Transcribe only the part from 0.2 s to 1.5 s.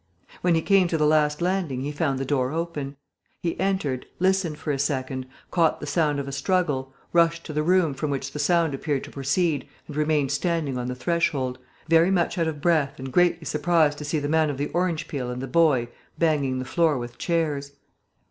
When he came to the last